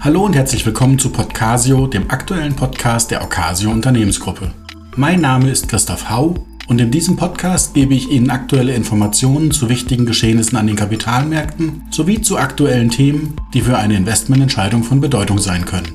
Hallo 0.00 0.24
und 0.24 0.34
herzlich 0.34 0.66
willkommen 0.66 0.98
zu 0.98 1.10
Podcasio, 1.10 1.86
dem 1.86 2.10
aktuellen 2.10 2.54
Podcast 2.54 3.10
der 3.10 3.22
Ocasio 3.22 3.70
Unternehmensgruppe. 3.70 4.52
Mein 4.96 5.20
Name 5.20 5.50
ist 5.50 5.68
Christoph 5.68 6.10
Hau 6.10 6.46
und 6.68 6.80
in 6.80 6.90
diesem 6.90 7.16
Podcast 7.16 7.74
gebe 7.74 7.94
ich 7.94 8.10
Ihnen 8.10 8.30
aktuelle 8.30 8.74
Informationen 8.74 9.50
zu 9.50 9.68
wichtigen 9.68 10.04
Geschehnissen 10.04 10.56
an 10.56 10.66
den 10.66 10.76
Kapitalmärkten 10.76 11.84
sowie 11.90 12.20
zu 12.20 12.36
aktuellen 12.36 12.90
Themen, 12.90 13.36
die 13.54 13.62
für 13.62 13.78
eine 13.78 13.96
Investmententscheidung 13.96 14.82
von 14.82 15.00
Bedeutung 15.00 15.38
sein 15.38 15.64
können. 15.64 15.92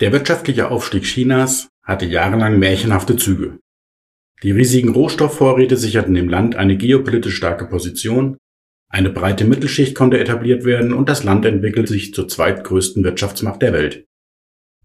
Der 0.00 0.12
wirtschaftliche 0.12 0.70
Aufstieg 0.70 1.04
Chinas 1.04 1.68
hatte 1.82 2.06
jahrelang 2.06 2.58
märchenhafte 2.58 3.16
Züge. 3.16 3.58
Die 4.42 4.50
riesigen 4.50 4.90
Rohstoffvorräte 4.90 5.76
sicherten 5.76 6.14
dem 6.14 6.28
Land 6.28 6.56
eine 6.56 6.76
geopolitisch 6.76 7.36
starke 7.36 7.66
Position, 7.66 8.36
eine 8.92 9.08
breite 9.08 9.46
Mittelschicht 9.46 9.94
konnte 9.94 10.20
etabliert 10.20 10.64
werden 10.64 10.92
und 10.92 11.08
das 11.08 11.24
Land 11.24 11.46
entwickelt 11.46 11.88
sich 11.88 12.12
zur 12.12 12.28
zweitgrößten 12.28 13.02
Wirtschaftsmacht 13.02 13.62
der 13.62 13.72
Welt. 13.72 14.06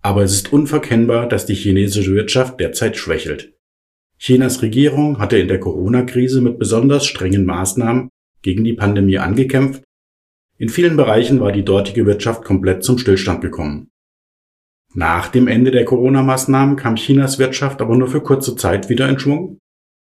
Aber 0.01 0.23
es 0.23 0.31
ist 0.31 0.53
unverkennbar, 0.53 1.27
dass 1.27 1.45
die 1.45 1.55
chinesische 1.55 2.15
Wirtschaft 2.15 2.57
derzeit 2.61 2.95
schwächelt. 2.95 3.53
Chinas 4.17 4.61
Regierung 4.61 5.19
hatte 5.19 5.37
in 5.37 5.49
der 5.49 5.59
Corona-Krise 5.59 6.39
mit 6.39 6.57
besonders 6.57 7.05
strengen 7.05 7.45
Maßnahmen 7.45 8.07
gegen 8.41 8.63
die 8.63 8.73
Pandemie 8.73 9.17
angekämpft. 9.17 9.83
In 10.57 10.69
vielen 10.69 10.95
Bereichen 10.95 11.41
war 11.41 11.51
die 11.51 11.65
dortige 11.65 12.05
Wirtschaft 12.05 12.45
komplett 12.45 12.85
zum 12.85 12.97
Stillstand 12.97 13.41
gekommen. 13.41 13.89
Nach 14.93 15.27
dem 15.27 15.49
Ende 15.49 15.71
der 15.71 15.83
Corona-Maßnahmen 15.83 16.77
kam 16.77 16.95
Chinas 16.95 17.39
Wirtschaft 17.39 17.81
aber 17.81 17.97
nur 17.97 18.07
für 18.07 18.21
kurze 18.21 18.55
Zeit 18.55 18.87
wieder 18.87 19.09
in 19.09 19.19
Schwung 19.19 19.59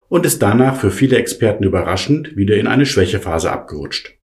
und 0.09 0.25
ist 0.25 0.41
danach 0.41 0.75
für 0.75 0.91
viele 0.91 1.17
Experten 1.17 1.63
überraschend 1.63 2.35
wieder 2.35 2.55
in 2.57 2.67
eine 2.67 2.85
Schwächephase 2.85 3.51
abgerutscht. 3.51 4.17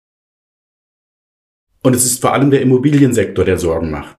Und 1.82 1.96
es 1.96 2.04
ist 2.04 2.20
vor 2.20 2.34
allem 2.34 2.50
der 2.50 2.60
Immobiliensektor, 2.60 3.44
der 3.44 3.58
Sorgen 3.58 3.90
macht. 3.90 4.16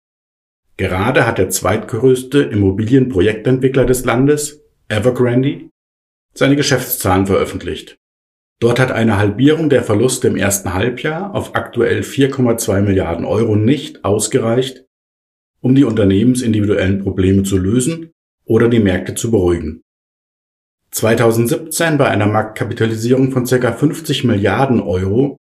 Gerade 0.77 1.27
hat 1.27 1.37
der 1.37 1.51
zweitgrößte 1.51 2.43
Immobilienprojektentwickler 2.43 3.85
des 3.85 4.05
Landes, 4.07 4.63
Evergrande, 4.89 5.69
seine 6.33 6.57
Geschäftszahlen 6.57 7.27
veröffentlicht. 7.27 7.99
Dort 8.61 8.79
hat 8.79 8.91
eine 8.91 9.19
Halbierung 9.19 9.69
der 9.69 9.83
Verluste 9.83 10.29
im 10.29 10.37
ersten 10.37 10.73
Halbjahr 10.75 11.35
auf 11.35 11.55
aktuell 11.55 12.01
4,2 12.01 12.81
Milliarden 12.83 13.25
Euro 13.25 13.57
nicht 13.57 14.05
ausgereicht, 14.05 14.85
um 15.61 15.75
die 15.75 15.85
unternehmensindividuellen 15.85 17.03
Probleme 17.03 17.43
zu 17.43 17.59
lösen 17.59 18.13
oder 18.45 18.69
die 18.69 18.81
Märkte 18.81 19.15
zu 19.15 19.31
beruhigen. 19.31 19.83
2017 20.91 21.99
bei 21.99 22.09
einer 22.09 22.27
Marktkapitalisierung 22.27 23.31
von 23.31 23.45
ca. 23.45 23.73
50 23.73 24.25
Milliarden 24.25 24.81
Euro 24.81 25.37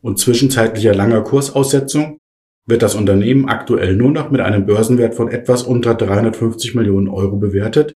und 0.00 0.18
zwischenzeitlicher 0.18 0.94
langer 0.94 1.22
Kursaussetzung 1.22 2.18
wird 2.66 2.82
das 2.82 2.94
Unternehmen 2.94 3.48
aktuell 3.48 3.94
nur 3.94 4.10
noch 4.10 4.30
mit 4.30 4.40
einem 4.40 4.66
Börsenwert 4.66 5.14
von 5.14 5.28
etwas 5.28 5.62
unter 5.62 5.94
350 5.94 6.74
Millionen 6.74 7.08
Euro 7.08 7.36
bewertet 7.36 7.92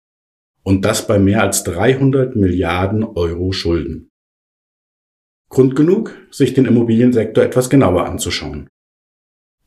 und 0.64 0.84
das 0.84 1.08
bei 1.08 1.20
mehr 1.20 1.44
als 1.44 1.64
300 1.64 2.36
Milliarden 2.36 3.04
Euro 3.04 3.52
Schulden. 3.52 4.10
Grund 5.50 5.76
genug, 5.76 6.14
sich 6.30 6.54
den 6.54 6.66
Immobiliensektor 6.66 7.44
etwas 7.44 7.70
genauer 7.70 8.06
anzuschauen. 8.06 8.68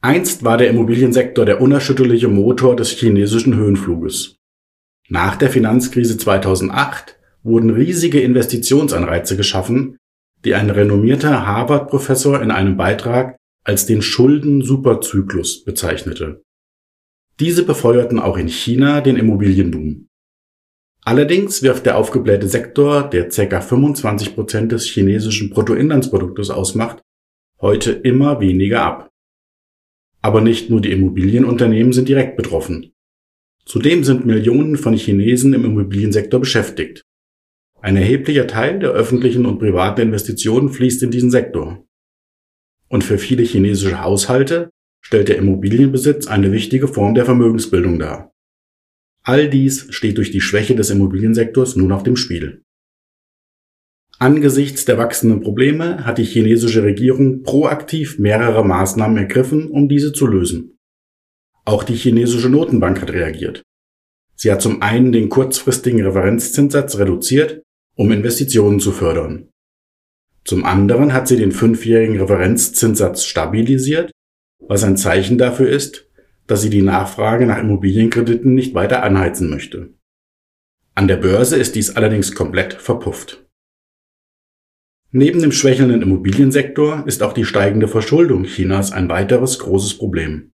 Einst 0.03 0.45
war 0.45 0.59
der 0.59 0.69
Immobiliensektor 0.69 1.45
der 1.47 1.61
unerschütterliche 1.63 2.29
Motor 2.29 2.77
des 2.77 2.91
chinesischen 2.91 3.55
Höhenfluges. 3.55 4.37
Nach 5.09 5.37
der 5.37 5.51
Finanzkrise 5.51 6.19
2008 6.19 7.20
wurden 7.43 7.71
riesige 7.71 8.21
Investitionsanreize 8.21 9.37
geschaffen, 9.37 9.97
die 10.45 10.55
ein 10.55 10.71
renommierter 10.71 11.47
Harvard-Professor 11.47 12.43
in 12.43 12.51
einem 12.51 12.77
Beitrag 12.77 13.37
als 13.65 13.87
den 13.87 14.03
Schulden-Superzyklus 14.03 15.65
bezeichnete. 15.65 16.43
Diese 17.39 17.65
befeuerten 17.65 18.19
auch 18.19 18.37
in 18.37 18.49
China 18.49 19.01
den 19.01 19.17
Immobilienboom. 19.17 20.09
Allerdings 21.03 21.63
wirft 21.63 21.87
der 21.87 21.97
aufgeblähte 21.97 22.49
Sektor, 22.49 23.09
der 23.09 23.29
ca. 23.29 23.61
25 23.61 24.35
Prozent 24.35 24.73
des 24.73 24.87
chinesischen 24.87 25.51
Bruttoinlandsproduktes 25.51 26.51
ausmacht, 26.51 27.03
heute 27.61 27.93
immer 27.93 28.41
weniger 28.41 28.83
ab. 28.83 29.11
Aber 30.21 30.43
nicht 30.43 30.69
nur 30.69 30.83
die 30.83 30.93
Immobilienunternehmen 30.93 31.95
sind 31.95 32.09
direkt 32.09 32.37
betroffen. 32.37 32.93
Zudem 33.65 34.05
sind 34.05 34.27
Millionen 34.27 34.77
von 34.77 34.95
Chinesen 34.95 35.55
im 35.55 35.65
Immobiliensektor 35.65 36.41
beschäftigt. 36.41 37.05
Ein 37.83 37.97
erheblicher 37.97 38.47
Teil 38.47 38.79
der 38.79 38.91
öffentlichen 38.91 39.47
und 39.47 39.59
privaten 39.59 40.03
Investitionen 40.03 40.69
fließt 40.69 41.03
in 41.03 41.11
diesen 41.11 41.31
Sektor. 41.31 41.87
Und 42.89 43.05
für 43.05 43.17
viele 43.17 43.43
chinesische 43.43 44.03
Haushalte 44.03 44.71
stellt 45.01 45.29
der 45.29 45.39
Immobilienbesitz 45.39 46.27
eine 46.27 46.53
wichtige 46.53 46.89
Form 46.89 47.15
der 47.15 47.25
Vermögensbildung 47.25 47.99
dar. 47.99 48.33
All 49.23 49.49
dies 49.49 49.87
steht 49.91 50.19
durch 50.19 50.31
die 50.31 50.41
Schwäche 50.41 50.75
des 50.75 50.91
Immobiliensektors 50.91 51.77
nun 51.77 51.93
auf 51.93 52.03
dem 52.03 52.17
Spiel. 52.17 52.63
Angesichts 54.19 54.85
der 54.85 54.99
wachsenden 54.99 55.41
Probleme 55.41 56.05
hat 56.05 56.19
die 56.19 56.25
chinesische 56.25 56.83
Regierung 56.83 57.43
proaktiv 57.43 58.19
mehrere 58.19 58.63
Maßnahmen 58.63 59.17
ergriffen, 59.17 59.71
um 59.71 59.89
diese 59.89 60.13
zu 60.13 60.27
lösen. 60.27 60.79
Auch 61.65 61.85
die 61.85 61.95
chinesische 61.95 62.51
Notenbank 62.51 63.01
hat 63.01 63.13
reagiert. 63.13 63.63
Sie 64.37 64.53
hat 64.53 64.61
zum 64.61 64.83
einen 64.83 65.13
den 65.13 65.31
kurzfristigen 65.31 66.03
Referenzzinssatz 66.05 66.99
reduziert 66.99 67.63
um 68.01 68.11
Investitionen 68.13 68.81
zu 68.81 68.93
fördern. 68.93 69.51
Zum 70.47 70.65
anderen 70.65 71.13
hat 71.13 71.29
sie 71.29 71.37
den 71.37 71.53
fünfjährigen 71.53 72.19
Referenzzinssatz 72.19 73.27
stabilisiert, 73.27 74.11
was 74.59 74.85
ein 74.85 74.97
Zeichen 74.97 75.37
dafür 75.37 75.69
ist, 75.69 76.09
dass 76.47 76.63
sie 76.63 76.71
die 76.71 76.81
Nachfrage 76.81 77.45
nach 77.45 77.59
Immobilienkrediten 77.59 78.55
nicht 78.55 78.73
weiter 78.73 79.03
anheizen 79.03 79.51
möchte. 79.51 79.93
An 80.95 81.09
der 81.09 81.19
Börse 81.19 81.57
ist 81.57 81.75
dies 81.75 81.95
allerdings 81.95 82.35
komplett 82.35 82.73
verpufft. 82.73 83.47
Neben 85.11 85.43
dem 85.43 85.53
schwächelnden 85.53 86.01
Immobiliensektor 86.01 87.05
ist 87.07 87.23
auch 87.23 87.35
die 87.35 87.45
steigende 87.45 87.87
Verschuldung 87.87 88.45
Chinas 88.45 88.93
ein 88.93 89.11
weiteres 89.11 89.59
großes 89.59 89.99
Problem. 89.99 90.53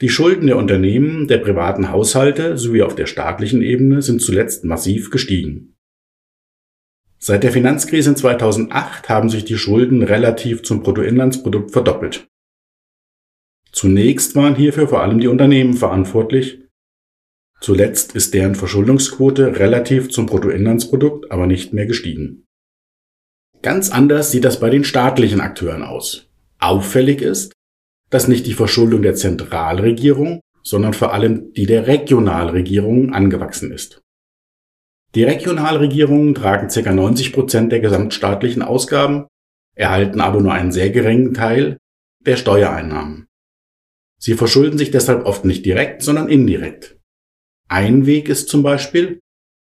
Die 0.00 0.08
Schulden 0.08 0.48
der 0.48 0.56
Unternehmen, 0.56 1.28
der 1.28 1.38
privaten 1.38 1.92
Haushalte 1.92 2.58
sowie 2.58 2.82
auf 2.82 2.96
der 2.96 3.06
staatlichen 3.06 3.62
Ebene 3.62 4.02
sind 4.02 4.20
zuletzt 4.20 4.64
massiv 4.64 5.12
gestiegen. 5.12 5.75
Seit 7.18 7.42
der 7.42 7.52
Finanzkrise 7.52 8.10
in 8.10 8.16
2008 8.16 9.08
haben 9.08 9.28
sich 9.28 9.44
die 9.44 9.56
Schulden 9.56 10.02
relativ 10.02 10.62
zum 10.62 10.82
Bruttoinlandsprodukt 10.82 11.72
verdoppelt. 11.72 12.28
Zunächst 13.72 14.34
waren 14.36 14.54
hierfür 14.54 14.88
vor 14.88 15.02
allem 15.02 15.18
die 15.18 15.28
Unternehmen 15.28 15.74
verantwortlich. 15.74 16.60
Zuletzt 17.60 18.14
ist 18.14 18.34
deren 18.34 18.54
Verschuldungsquote 18.54 19.58
relativ 19.58 20.10
zum 20.10 20.26
Bruttoinlandsprodukt 20.26 21.30
aber 21.30 21.46
nicht 21.46 21.72
mehr 21.72 21.86
gestiegen. 21.86 22.46
Ganz 23.62 23.90
anders 23.90 24.30
sieht 24.30 24.44
das 24.44 24.60
bei 24.60 24.70
den 24.70 24.84
staatlichen 24.84 25.40
Akteuren 25.40 25.82
aus. 25.82 26.28
Auffällig 26.58 27.20
ist, 27.22 27.52
dass 28.10 28.28
nicht 28.28 28.46
die 28.46 28.52
Verschuldung 28.52 29.02
der 29.02 29.14
Zentralregierung, 29.14 30.40
sondern 30.62 30.94
vor 30.94 31.12
allem 31.12 31.52
die 31.52 31.66
der 31.66 31.86
Regionalregierungen 31.86 33.12
angewachsen 33.12 33.72
ist. 33.72 34.02
Die 35.14 35.24
Regionalregierungen 35.24 36.34
tragen 36.34 36.68
ca. 36.68 36.92
90 36.92 37.32
Prozent 37.32 37.72
der 37.72 37.80
gesamtstaatlichen 37.80 38.62
Ausgaben, 38.62 39.26
erhalten 39.74 40.20
aber 40.20 40.40
nur 40.40 40.52
einen 40.52 40.72
sehr 40.72 40.90
geringen 40.90 41.34
Teil 41.34 41.78
der 42.20 42.36
Steuereinnahmen. 42.36 43.26
Sie 44.18 44.34
verschulden 44.34 44.78
sich 44.78 44.90
deshalb 44.90 45.24
oft 45.24 45.44
nicht 45.44 45.64
direkt, 45.64 46.02
sondern 46.02 46.28
indirekt. 46.28 46.98
Ein 47.68 48.06
Weg 48.06 48.28
ist 48.28 48.48
zum 48.48 48.62
Beispiel, 48.62 49.20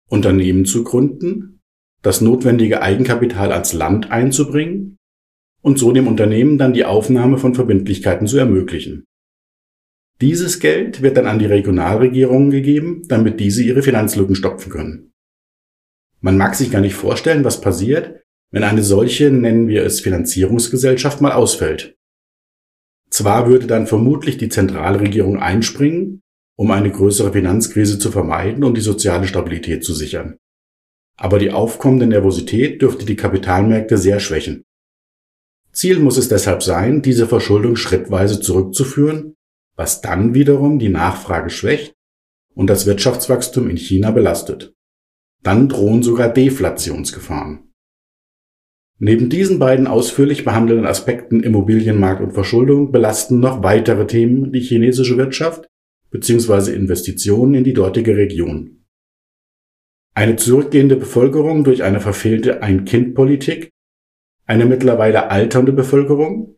Unternehmen 0.09 0.65
zu 0.65 0.83
gründen, 0.83 1.61
das 2.01 2.21
notwendige 2.21 2.81
Eigenkapital 2.81 3.51
als 3.51 3.73
Land 3.73 4.11
einzubringen 4.11 4.97
und 5.61 5.79
so 5.79 5.91
dem 5.91 6.07
Unternehmen 6.07 6.57
dann 6.57 6.73
die 6.73 6.85
Aufnahme 6.85 7.37
von 7.37 7.55
Verbindlichkeiten 7.55 8.27
zu 8.27 8.37
ermöglichen. 8.37 9.05
Dieses 10.19 10.59
Geld 10.59 11.01
wird 11.01 11.17
dann 11.17 11.27
an 11.27 11.39
die 11.39 11.45
Regionalregierungen 11.45 12.51
gegeben, 12.51 13.03
damit 13.07 13.39
diese 13.39 13.63
ihre 13.63 13.81
Finanzlücken 13.81 14.35
stopfen 14.35 14.71
können. 14.71 15.10
Man 16.21 16.37
mag 16.37 16.55
sich 16.55 16.71
gar 16.71 16.81
nicht 16.81 16.95
vorstellen, 16.95 17.43
was 17.43 17.61
passiert, 17.61 18.21
wenn 18.51 18.63
eine 18.63 18.83
solche, 18.83 19.31
nennen 19.31 19.67
wir 19.67 19.83
es 19.83 20.01
Finanzierungsgesellschaft, 20.01 21.19
mal 21.19 21.31
ausfällt. 21.31 21.97
Zwar 23.09 23.49
würde 23.49 23.67
dann 23.67 23.87
vermutlich 23.87 24.37
die 24.37 24.49
Zentralregierung 24.49 25.39
einspringen, 25.39 26.21
um 26.57 26.71
eine 26.71 26.91
größere 26.91 27.33
Finanzkrise 27.33 27.97
zu 27.97 28.11
vermeiden 28.11 28.63
und 28.63 28.75
die 28.75 28.81
soziale 28.81 29.27
Stabilität 29.27 29.83
zu 29.83 29.93
sichern. 29.93 30.37
Aber 31.17 31.39
die 31.39 31.51
aufkommende 31.51 32.07
Nervosität 32.07 32.81
dürfte 32.81 33.05
die 33.05 33.15
Kapitalmärkte 33.15 33.97
sehr 33.97 34.19
schwächen. 34.19 34.63
Ziel 35.71 35.99
muss 35.99 36.17
es 36.17 36.29
deshalb 36.29 36.61
sein, 36.61 37.01
diese 37.01 37.27
Verschuldung 37.27 37.75
schrittweise 37.75 38.39
zurückzuführen, 38.39 39.35
was 39.75 40.01
dann 40.01 40.33
wiederum 40.33 40.79
die 40.79 40.89
Nachfrage 40.89 41.49
schwächt 41.49 41.95
und 42.53 42.69
das 42.69 42.85
Wirtschaftswachstum 42.85 43.69
in 43.69 43.77
China 43.77 44.11
belastet. 44.11 44.73
Dann 45.43 45.69
drohen 45.69 46.03
sogar 46.03 46.29
Deflationsgefahren. 46.29 47.71
Neben 48.99 49.29
diesen 49.29 49.57
beiden 49.57 49.87
ausführlich 49.87 50.45
behandelten 50.45 50.85
Aspekten 50.85 51.41
Immobilienmarkt 51.41 52.21
und 52.21 52.33
Verschuldung 52.33 52.91
belasten 52.91 53.39
noch 53.39 53.63
weitere 53.63 54.05
Themen 54.05 54.51
die 54.51 54.59
chinesische 54.59 55.17
Wirtschaft 55.17 55.67
bzw. 56.11 56.75
Investitionen 56.75 57.55
in 57.55 57.63
die 57.63 57.73
dortige 57.73 58.15
Region. 58.15 58.85
Eine 60.13 60.35
zurückgehende 60.35 60.97
Bevölkerung 60.97 61.63
durch 61.63 61.81
eine 61.81 61.99
verfehlte 61.99 62.61
Ein-Kind-Politik, 62.61 63.71
eine 64.45 64.65
mittlerweile 64.65 65.31
alternde 65.31 65.71
Bevölkerung, 65.71 66.57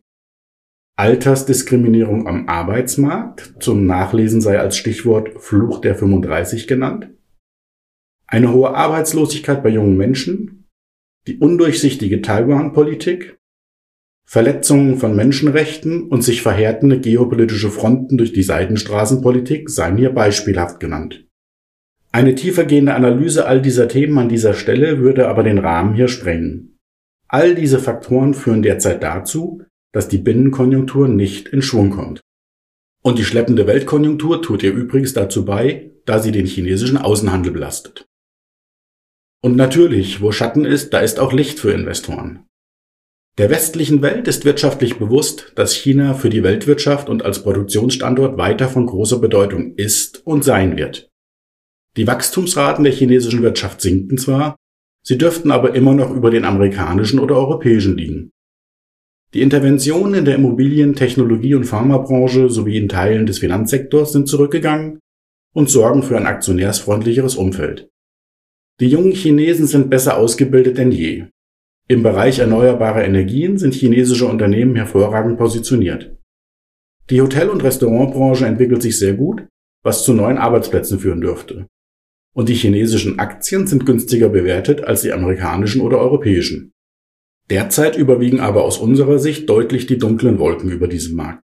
Altersdiskriminierung 0.96 2.26
am 2.26 2.48
Arbeitsmarkt, 2.48 3.54
zum 3.60 3.86
Nachlesen 3.86 4.40
sei 4.40 4.60
als 4.60 4.76
Stichwort 4.76 5.40
Fluch 5.40 5.80
der 5.80 5.94
35 5.94 6.66
genannt, 6.66 7.08
eine 8.34 8.52
hohe 8.52 8.74
Arbeitslosigkeit 8.74 9.62
bei 9.62 9.68
jungen 9.68 9.96
Menschen, 9.96 10.66
die 11.28 11.38
undurchsichtige 11.38 12.20
Taiwan-Politik, 12.20 13.38
Verletzungen 14.26 14.96
von 14.96 15.14
Menschenrechten 15.14 16.08
und 16.08 16.22
sich 16.22 16.42
verhärtende 16.42 16.98
geopolitische 16.98 17.70
Fronten 17.70 18.18
durch 18.18 18.32
die 18.32 18.42
Seidenstraßenpolitik 18.42 19.70
seien 19.70 19.96
hier 19.98 20.10
beispielhaft 20.10 20.80
genannt. 20.80 21.28
Eine 22.10 22.34
tiefergehende 22.34 22.94
Analyse 22.94 23.46
all 23.46 23.62
dieser 23.62 23.86
Themen 23.86 24.18
an 24.18 24.28
dieser 24.28 24.54
Stelle 24.54 24.98
würde 24.98 25.28
aber 25.28 25.44
den 25.44 25.58
Rahmen 25.58 25.94
hier 25.94 26.08
sprengen. 26.08 26.78
All 27.28 27.54
diese 27.54 27.78
Faktoren 27.78 28.34
führen 28.34 28.62
derzeit 28.62 29.00
dazu, 29.04 29.62
dass 29.92 30.08
die 30.08 30.18
Binnenkonjunktur 30.18 31.06
nicht 31.06 31.48
in 31.50 31.62
Schwung 31.62 31.90
kommt. 31.90 32.20
Und 33.00 33.20
die 33.20 33.24
schleppende 33.24 33.68
Weltkonjunktur 33.68 34.42
tut 34.42 34.64
ihr 34.64 34.72
übrigens 34.72 35.12
dazu 35.12 35.44
bei, 35.44 35.92
da 36.04 36.18
sie 36.18 36.32
den 36.32 36.46
chinesischen 36.46 36.98
Außenhandel 36.98 37.52
belastet. 37.52 38.06
Und 39.44 39.56
natürlich, 39.56 40.22
wo 40.22 40.32
Schatten 40.32 40.64
ist, 40.64 40.94
da 40.94 41.00
ist 41.00 41.20
auch 41.20 41.30
Licht 41.30 41.60
für 41.60 41.70
Investoren. 41.70 42.46
Der 43.36 43.50
westlichen 43.50 44.00
Welt 44.00 44.26
ist 44.26 44.46
wirtschaftlich 44.46 44.96
bewusst, 44.96 45.52
dass 45.54 45.74
China 45.74 46.14
für 46.14 46.30
die 46.30 46.42
Weltwirtschaft 46.42 47.10
und 47.10 47.26
als 47.26 47.42
Produktionsstandort 47.42 48.38
weiter 48.38 48.70
von 48.70 48.86
großer 48.86 49.18
Bedeutung 49.18 49.74
ist 49.74 50.26
und 50.26 50.44
sein 50.44 50.78
wird. 50.78 51.10
Die 51.98 52.06
Wachstumsraten 52.06 52.84
der 52.84 52.94
chinesischen 52.94 53.42
Wirtschaft 53.42 53.82
sinken 53.82 54.16
zwar, 54.16 54.56
sie 55.04 55.18
dürften 55.18 55.50
aber 55.50 55.74
immer 55.74 55.92
noch 55.92 56.10
über 56.10 56.30
den 56.30 56.46
amerikanischen 56.46 57.18
oder 57.18 57.36
europäischen 57.36 57.98
liegen. 57.98 58.30
Die 59.34 59.42
Interventionen 59.42 60.14
in 60.14 60.24
der 60.24 60.36
Immobilien-, 60.36 60.94
Technologie- 60.94 61.54
und 61.54 61.64
Pharmabranche 61.64 62.48
sowie 62.48 62.78
in 62.78 62.88
Teilen 62.88 63.26
des 63.26 63.40
Finanzsektors 63.40 64.12
sind 64.12 64.26
zurückgegangen 64.26 65.00
und 65.52 65.68
sorgen 65.68 66.02
für 66.02 66.16
ein 66.16 66.24
aktionärsfreundlicheres 66.24 67.34
Umfeld. 67.34 67.90
Die 68.80 68.88
jungen 68.88 69.12
Chinesen 69.12 69.66
sind 69.66 69.88
besser 69.88 70.16
ausgebildet 70.16 70.78
denn 70.78 70.90
je. 70.90 71.26
Im 71.86 72.02
Bereich 72.02 72.40
erneuerbarer 72.40 73.04
Energien 73.04 73.56
sind 73.56 73.74
chinesische 73.74 74.26
Unternehmen 74.26 74.74
hervorragend 74.74 75.38
positioniert. 75.38 76.16
Die 77.10 77.20
Hotel- 77.20 77.50
und 77.50 77.62
Restaurantbranche 77.62 78.46
entwickelt 78.46 78.82
sich 78.82 78.98
sehr 78.98 79.14
gut, 79.14 79.46
was 79.84 80.04
zu 80.04 80.14
neuen 80.14 80.38
Arbeitsplätzen 80.38 80.98
führen 80.98 81.20
dürfte. 81.20 81.66
Und 82.34 82.48
die 82.48 82.54
chinesischen 82.54 83.18
Aktien 83.18 83.66
sind 83.66 83.86
günstiger 83.86 84.28
bewertet 84.28 84.82
als 84.82 85.02
die 85.02 85.12
amerikanischen 85.12 85.82
oder 85.82 85.98
europäischen. 85.98 86.72
Derzeit 87.50 87.96
überwiegen 87.96 88.40
aber 88.40 88.64
aus 88.64 88.78
unserer 88.78 89.18
Sicht 89.18 89.48
deutlich 89.48 89.86
die 89.86 89.98
dunklen 89.98 90.38
Wolken 90.38 90.70
über 90.70 90.88
diesem 90.88 91.16
Markt. 91.16 91.42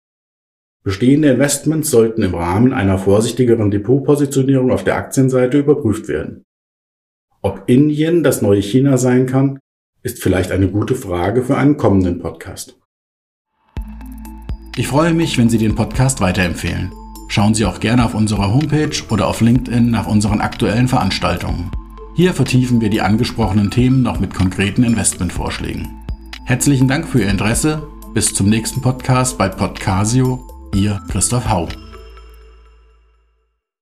Bestehende 0.85 1.29
Investments 1.29 1.91
sollten 1.91 2.23
im 2.23 2.35
Rahmen 2.35 2.73
einer 2.73 2.99
vorsichtigeren 2.99 3.71
Depotpositionierung 3.71 4.71
auf 4.71 4.85
der 4.85 4.97
Aktienseite 4.97 5.59
überprüft 5.59 6.09
werden. 6.09 6.45
Ob 7.41 7.65
Indien 7.67 8.25
das 8.25 8.43
neue 8.43 8.63
China 8.63 8.97
sein 8.97 9.27
kann, 9.27 9.59
ist 10.03 10.23
vielleicht 10.23 10.51
eine 10.51 10.69
gute 10.69 10.95
Frage 10.95 11.45
für 11.45 11.57
einen 11.57 11.77
kommenden 11.77 12.19
Podcast. 12.19 12.77
Ich 14.77 14.89
freue 14.89 15.15
mich, 15.15 15.39
wenn 15.39 15.49
Sie 15.49 15.59
den 15.59 15.75
Podcast 15.75 16.21
weiterempfehlen. 16.21 16.93
Schauen 17.29 17.55
Sie 17.55 17.65
auch 17.67 17.81
gerne 17.81 18.05
auf 18.05 18.15
unserer 18.15 18.53
Homepage 18.53 18.97
oder 19.11 19.29
auf 19.29 19.41
LinkedIn 19.41 19.91
nach 19.91 20.07
unseren 20.07 20.41
aktuellen 20.41 20.89
Veranstaltungen. 20.89 21.71
Hier 22.15 22.33
vertiefen 22.35 22.81
wir 22.81 22.91
die 22.91 23.01
angesprochenen 23.01 23.71
Themen 23.71 24.03
noch 24.03 24.19
mit 24.19 24.35
konkreten 24.35 24.83
Investmentvorschlägen. 24.83 25.89
Herzlichen 26.45 26.89
Dank 26.89 27.07
für 27.07 27.21
Ihr 27.21 27.31
Interesse. 27.31 27.87
Bis 28.15 28.33
zum 28.33 28.49
nächsten 28.49 28.81
Podcast 28.81 29.39
bei 29.39 29.49
Podcasio. 29.49 30.43
Ihr 30.75 31.01
Christoph 31.09 31.49
Hau. 31.49 31.69